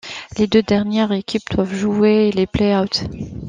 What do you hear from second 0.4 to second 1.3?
deux dernières